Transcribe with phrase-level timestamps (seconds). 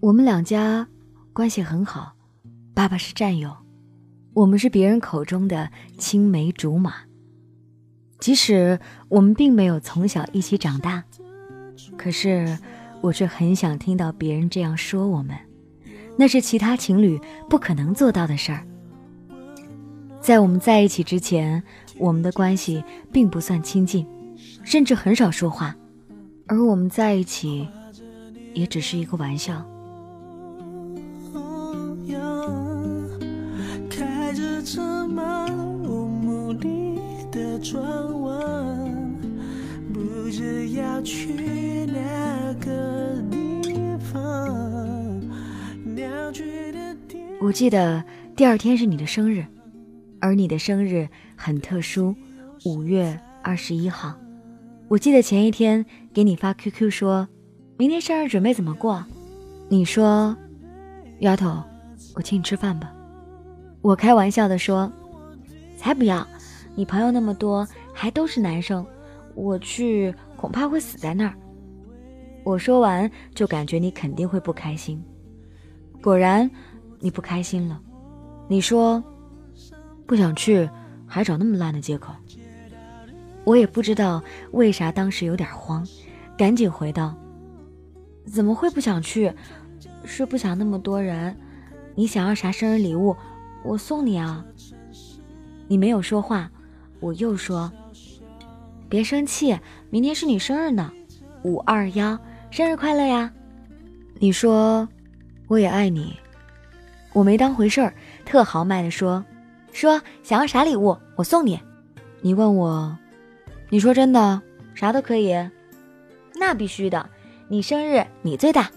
[0.00, 0.88] 我们两家
[1.34, 2.14] 关系很好，
[2.72, 3.54] 爸爸是战友，
[4.32, 6.94] 我们是别人口中的青梅竹马。
[8.18, 11.04] 即使我们并没有从小一起长大，
[11.98, 12.58] 可是
[13.02, 15.36] 我却很想听到别人这样说我们，
[16.16, 17.20] 那是其他情侣
[17.50, 18.66] 不可能做到的事儿。
[20.18, 21.62] 在我们在一起之前，
[21.98, 22.82] 我们的关系
[23.12, 24.06] 并不算亲近，
[24.64, 25.76] 甚至很少说话，
[26.46, 27.68] 而我们在一起，
[28.54, 29.62] 也只是一个玩笑。
[37.62, 37.82] 转
[38.22, 39.14] 弯，
[39.92, 45.20] 不知要去哪个地方
[47.40, 48.02] 我记得
[48.34, 49.44] 第二天是你的生日，
[50.20, 52.14] 而你的生日很特殊，
[52.64, 54.14] 五月二十一号。
[54.88, 57.28] 我记得前一天给你发 QQ 说，
[57.76, 59.04] 明天生日准备怎么过？
[59.68, 60.34] 你说，
[61.20, 61.62] 丫头，
[62.14, 62.90] 我请你吃饭吧。
[63.82, 64.90] 我开玩笑的说，
[65.76, 66.26] 才不要，
[66.74, 68.86] 你朋友那么多，还都是男生，
[69.34, 71.34] 我去恐怕会死在那儿。
[72.44, 75.02] 我说完就感觉你肯定会不开心，
[76.02, 76.50] 果然。
[77.02, 77.80] 你不开心了，
[78.46, 79.02] 你说
[80.06, 80.68] 不想去，
[81.06, 82.12] 还找那么烂的借口。
[83.42, 85.82] 我也不知道为啥当时有点慌，
[86.36, 87.16] 赶紧回道
[88.30, 89.32] ：“怎么会不想去？
[90.04, 91.34] 是不想那么多人。
[91.94, 93.16] 你想要啥生日礼物，
[93.64, 94.44] 我送你啊。”
[95.68, 96.52] 你没有说话，
[97.00, 97.72] 我又说
[98.88, 100.92] ：“别生气，明天是你生日呢，
[101.42, 102.18] 五二幺，
[102.50, 103.32] 生日快乐呀！”
[104.20, 104.88] 你说
[105.48, 106.14] ：“我也爱你。”
[107.12, 107.92] 我没当回事儿，
[108.24, 109.24] 特豪迈的说
[109.72, 111.58] ：“说想要啥礼物，我送你。”
[112.22, 112.96] 你问我，
[113.70, 114.40] 你说真的，
[114.74, 115.34] 啥都可以？
[116.34, 117.08] 那必须的，
[117.48, 118.70] 你生日你最大。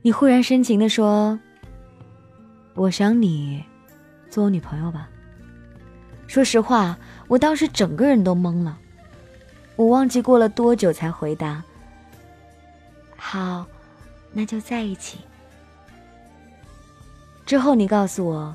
[0.00, 1.38] 你忽然深情的说
[2.74, 3.62] ：“我想你，
[4.30, 5.10] 做我女朋友吧。”
[6.26, 6.98] 说实话，
[7.28, 8.78] 我当时整个人都懵了，
[9.76, 11.62] 我忘记过了多久才回答
[13.16, 13.66] ：“好，
[14.32, 15.18] 那就在一起。”
[17.46, 18.54] 之后你告诉我，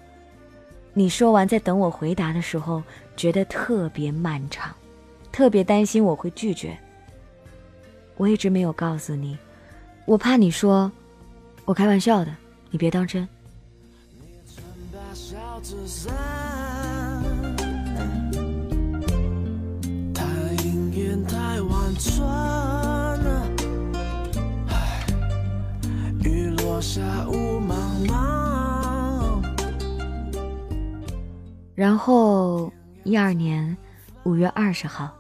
[0.94, 2.84] 你说完在等我回答的时候，
[3.16, 4.76] 觉得特别漫长，
[5.32, 6.78] 特别担心我会拒绝。
[8.18, 9.38] 我一直没有告诉你，
[10.06, 10.92] 我怕你说
[11.66, 12.36] 我开玩笑的，
[12.70, 13.28] 你别当真。
[26.24, 29.44] 雨落下雾茫茫。
[31.76, 32.72] 然后
[33.04, 33.78] 一二年
[34.24, 35.12] 五月二十号，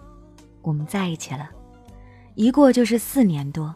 [0.61, 1.49] 我们在一起了，
[2.35, 3.73] 一过就是四年多。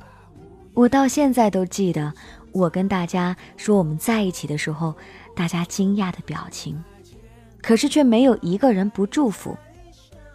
[0.73, 2.13] 我到现在都记得，
[2.51, 4.95] 我跟大家说我们在一起的时候，
[5.35, 6.83] 大家惊讶的表情，
[7.61, 9.57] 可是却没有一个人不祝福，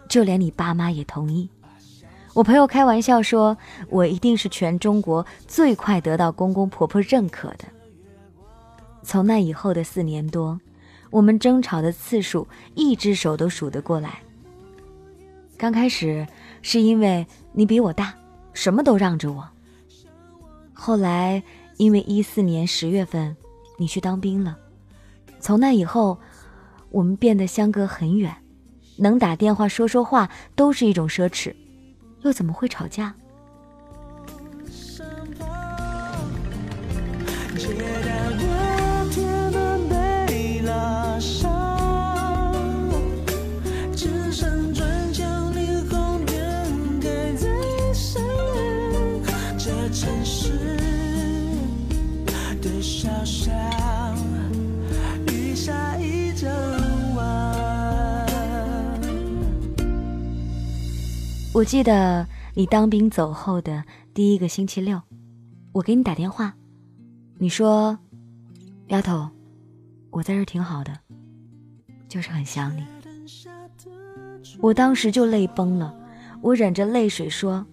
[0.09, 1.49] 就连你爸妈也同意。
[2.33, 3.57] 我朋友开玩笑说，
[3.89, 7.65] 我一定是全中国最快得到公公婆婆认可的。
[9.03, 10.59] 从那以后的四年多。
[11.09, 14.21] 我们争吵的次数，一只手都数得过来。
[15.57, 16.25] 刚开始
[16.61, 18.13] 是因为你比我大，
[18.53, 19.45] 什么都让着我。
[20.71, 21.43] 后来
[21.75, 23.35] 因为一四年十月份
[23.77, 24.57] 你去当兵了，
[25.41, 26.17] 从那以后，
[26.91, 28.33] 我们变得相隔很远，
[28.95, 31.53] 能打电话说说话都是一种奢侈，
[32.23, 33.13] 又怎么会吵架？
[61.61, 63.83] 我记得你当兵走后的
[64.15, 64.99] 第一个星期六，
[65.73, 66.55] 我给你打电话，
[67.37, 67.99] 你说
[68.89, 69.29] ：“丫头，
[70.09, 70.91] 我在这挺好的，
[72.07, 72.83] 就是很想你。”
[74.59, 75.95] 我当时就泪崩了，
[76.41, 77.63] 我忍着泪水说：“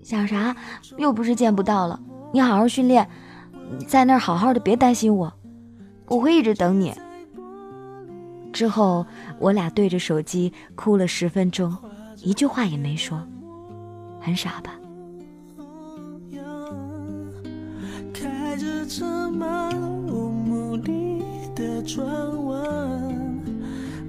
[0.00, 0.54] 想啥？
[0.96, 2.00] 又不是见不到了。
[2.32, 3.10] 你好好训练，
[3.88, 5.32] 在那儿好好的，别担心我，
[6.06, 6.94] 我会一直等你。”
[8.54, 9.04] 之后
[9.40, 11.76] 我俩对着手机哭了十分钟。
[12.22, 13.20] 一句话也没说，
[14.20, 14.74] 很傻吧？
[18.12, 19.70] 开着车漫
[20.08, 22.06] 无目的转
[22.46, 23.40] 弯，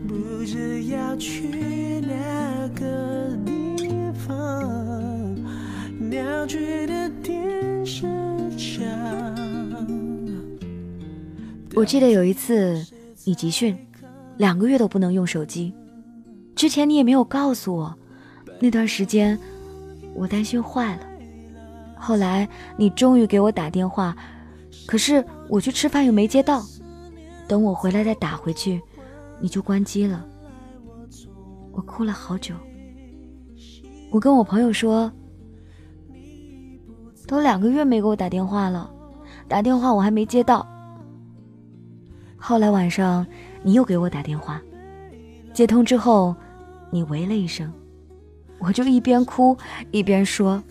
[0.07, 5.35] 不知要去哪个地方，
[6.09, 6.59] 鸟的。
[11.75, 12.85] 我记得有一次，
[13.23, 13.77] 你集训，
[14.37, 15.73] 两个月都不能用手机。
[16.59, 17.95] 之前你也没有告诉我，
[18.59, 19.39] 那段时间
[20.13, 21.03] 我担心坏了。
[21.95, 22.45] 后来
[22.75, 24.13] 你终于给我打电话，
[24.85, 26.61] 可是我去吃饭又没接到，
[27.47, 28.81] 等我回来再打回去，
[29.39, 30.25] 你就关机了。
[31.71, 32.53] 我哭了好久。
[34.11, 35.09] 我跟我朋友说，
[37.25, 38.91] 都两个月没给我打电话了，
[39.47, 40.67] 打电话我还没接到。
[42.35, 43.25] 后来晚上
[43.63, 44.61] 你又给我打电话，
[45.53, 46.35] 接通之后，
[46.91, 47.71] 你喂了一声，
[48.57, 49.57] 我就一边哭
[49.91, 50.63] 一边说：“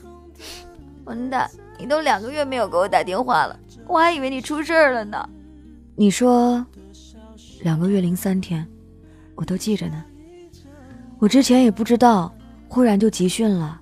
[1.05, 5.29] 混蛋，你都两个月没有给我打电话了，我还以为你出事儿了呢。”
[5.97, 6.65] 你说，
[7.63, 8.67] 两个月零三天，
[9.35, 10.05] 我都记着呢。
[11.19, 12.33] 我之前也不知道。
[12.71, 13.81] 忽然就集训了，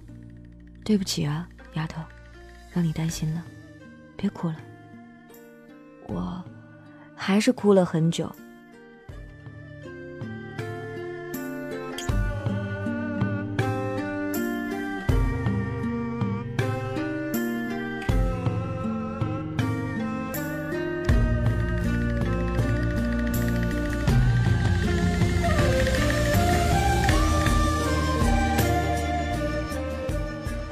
[0.85, 2.01] 对不起啊，丫头，
[2.71, 3.43] 让你担心了，
[4.17, 4.57] 别哭了。
[6.07, 6.41] 我
[7.13, 8.31] 还是哭了很久。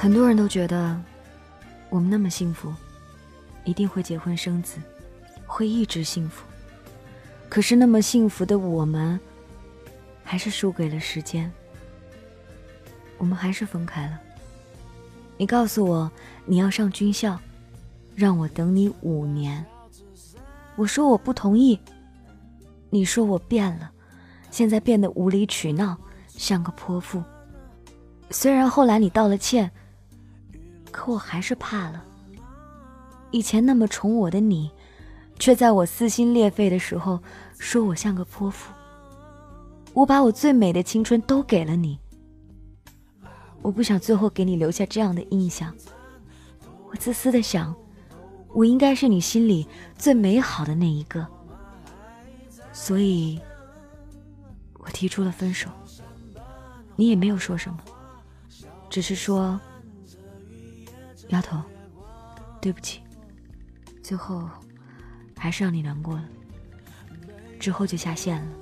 [0.04, 1.00] 很多人都觉得
[1.88, 2.70] 我们那么幸福，
[3.64, 4.78] 一定会结婚生子，
[5.46, 6.44] 会一直幸福。
[7.48, 9.18] 可是那么幸福的我们，
[10.22, 11.50] 还是输给了时间。
[13.16, 14.20] 我们还是分开了。
[15.38, 16.12] 你告诉我
[16.44, 17.40] 你要上军校，
[18.14, 19.64] 让我等你五年。
[20.76, 21.80] 我说我不同意。
[22.90, 23.90] 你说我变了，
[24.50, 25.96] 现在变得无理取闹，
[26.28, 27.24] 像个泼妇。
[28.28, 29.72] 虽然后来你道了歉。
[30.94, 32.04] 可我还是怕了。
[33.32, 34.70] 以前那么宠我的你，
[35.40, 37.20] 却在我撕心裂肺的时候
[37.58, 38.72] 说我像个泼妇。
[39.92, 41.98] 我把我最美的青春都给了你，
[43.60, 45.74] 我不想最后给你留下这样的印象。
[46.88, 47.74] 我自私的想，
[48.52, 49.66] 我应该是你心里
[49.98, 51.26] 最美好的那一个，
[52.72, 53.40] 所以，
[54.78, 55.68] 我提出了分手。
[56.94, 57.78] 你也没有说什么，
[58.88, 59.60] 只是说。
[61.28, 61.60] 丫头，
[62.60, 63.00] 对不起，
[64.02, 64.48] 最后
[65.36, 66.24] 还是让你难过了。
[67.58, 68.52] 之后就下线了。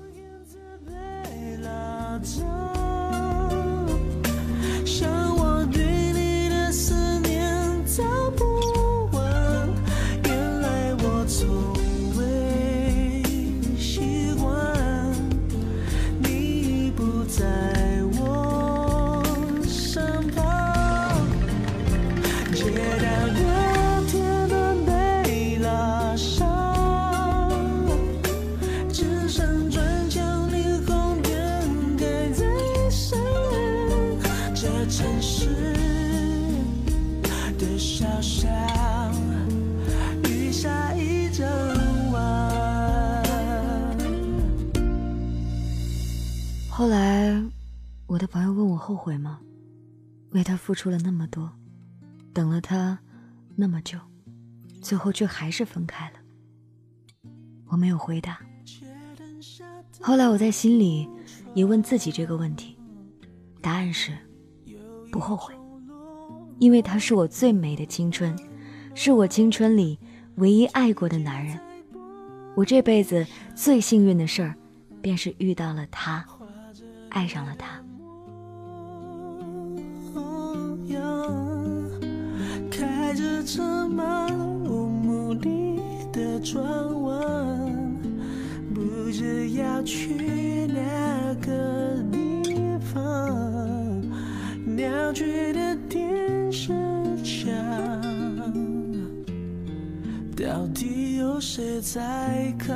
[48.22, 49.40] 的朋友问我后悔吗？
[50.30, 51.50] 为他付出了那么多，
[52.32, 52.96] 等了他
[53.56, 53.98] 那么久，
[54.80, 56.20] 最后却还是分开了。
[57.66, 58.38] 我没有回答。
[60.00, 61.08] 后来我在心里
[61.52, 62.78] 也问自己这个问题，
[63.60, 64.16] 答案是
[65.10, 65.52] 不后悔，
[66.60, 68.38] 因为他是我最美的青春，
[68.94, 69.98] 是我青春里
[70.36, 71.58] 唯一爱过的男人。
[72.54, 73.26] 我这辈子
[73.56, 74.54] 最幸运的事儿，
[75.00, 76.24] 便是遇到了他。
[77.08, 77.82] 爱上了他。
[83.12, 84.26] 开着车漫
[84.64, 85.78] 无目的
[86.10, 86.64] 的转
[87.02, 87.94] 弯，
[88.72, 94.00] 不知要去哪个地方。
[94.64, 96.72] 鸟居的电视
[97.22, 97.52] 墙，
[100.34, 102.74] 到底有谁在看？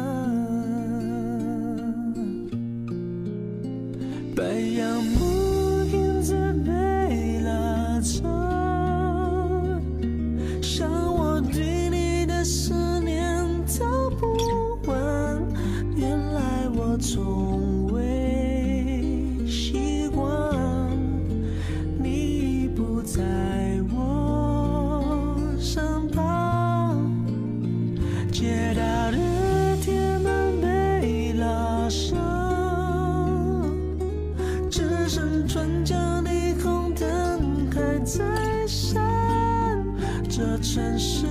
[40.74, 41.26] 城市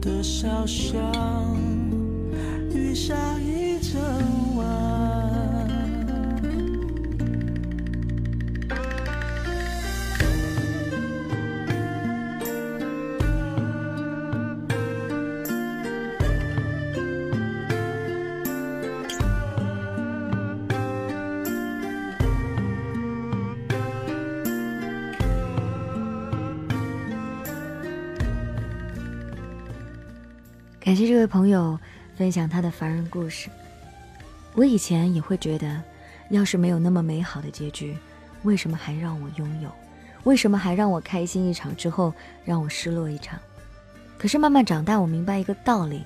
[0.00, 1.12] 的小巷，
[2.72, 4.00] 雨下一整
[30.94, 31.76] 感谢这位朋友
[32.14, 33.50] 分享他的凡人故事。
[34.54, 35.82] 我以前也会觉得，
[36.30, 37.96] 要是没有那么美好的结局，
[38.44, 39.68] 为什么还让我拥有？
[40.22, 43.36] 为什么还让我开心一场之后让我失落一场？
[44.16, 46.04] 可是慢慢长大，我明白一个道理，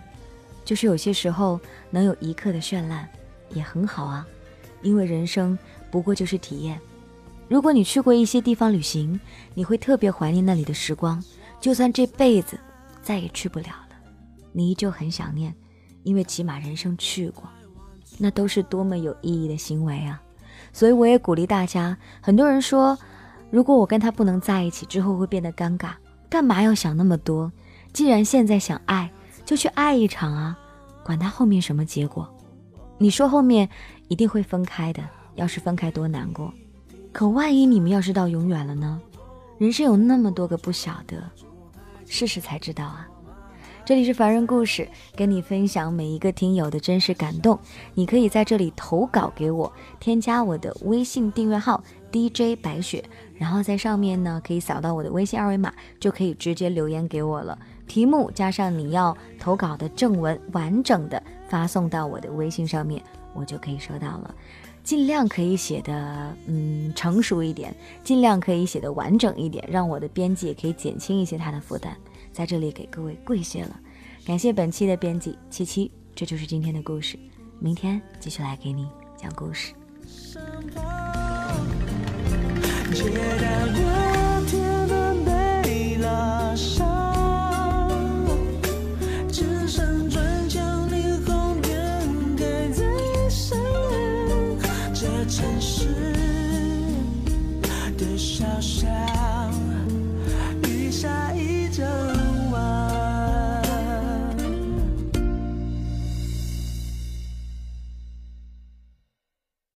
[0.64, 3.06] 就是有些时候能有一刻的绚烂
[3.50, 4.26] 也很好啊，
[4.80, 5.58] 因为人生
[5.90, 6.80] 不过就是体验。
[7.46, 9.20] 如果你去过一些地方旅行，
[9.52, 11.22] 你会特别怀念那里的时光，
[11.60, 12.58] 就算这辈子
[13.02, 13.66] 再也去不了。
[14.58, 15.54] 你依旧很想念，
[16.02, 17.48] 因为起码人生去过，
[18.18, 20.20] 那都是多么有意义的行为啊！
[20.72, 21.96] 所以我也鼓励大家。
[22.20, 22.98] 很多人说，
[23.52, 25.92] 如果我跟他不能在一起，之后会变得尴尬，
[26.28, 27.52] 干嘛要想那么多？
[27.92, 29.08] 既然现在想爱，
[29.44, 30.58] 就去爱一场啊！
[31.04, 32.28] 管他后面什么结果。
[32.98, 33.68] 你说后面
[34.08, 35.00] 一定会分开的，
[35.36, 36.52] 要是分开多难过。
[37.12, 39.00] 可万一你们要是到永远了呢？
[39.58, 41.22] 人生有那么多个不晓得，
[42.06, 43.08] 试试才知道啊！
[43.88, 47.58] 这里是凡人故事，跟你分享每一个听友的真实感动。
[47.94, 53.02] 你可以在这里投稿给我，添加我的微信订阅号 DJ 白雪，
[53.38, 57.58] 然后在上面呢可以扫到我的微信二维码，就可以直接留言给我了。
[57.86, 63.02] 题目加上你要投稿的正文，完整的发送到我的微信上面，
[63.32, 64.34] 我就可以收到了。
[64.84, 71.96] 尽量可以写的嗯成熟一点，尽量可以写的完整一点，让我的编辑也可以减轻一些他的负担。
[72.38, 73.80] 在这里给各位跪谢了，
[74.24, 77.18] 感谢本期的编辑七七，这就是今天的故事，
[77.58, 79.74] 明天继续来给你讲故事。